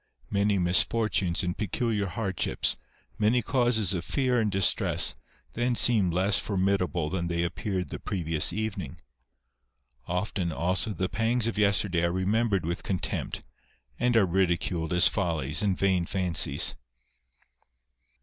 Many 0.31 0.57
misfortunes 0.57 1.43
and 1.43 1.55
peculiar 1.55 2.07
hardships, 2.07 2.75
many 3.19 3.43
causes 3.43 3.93
of 3.93 4.03
fear 4.03 4.39
and 4.39 4.51
distress, 4.51 5.13
then 5.53 5.75
seem 5.75 6.09
less 6.09 6.39
for 6.39 6.57
midable 6.57 7.11
than 7.11 7.27
they 7.27 7.43
appeared 7.43 7.89
the 7.89 7.99
previous 7.99 8.51
evening. 8.51 8.99
Often, 10.07 10.53
also, 10.53 10.91
the 10.93 11.07
pangs 11.07 11.45
of 11.45 11.55
yesterday 11.55 12.03
are 12.03 12.11
remembered 12.11 12.63
w4th 12.63 12.81
con 12.83 12.97
tempt, 12.97 13.43
and 13.99 14.17
are 14.17 14.25
ridiculed 14.25 14.91
as 14.91 15.07
follies 15.07 15.61
and 15.61 15.77
vain 15.77 16.07
fancies. 16.07 16.77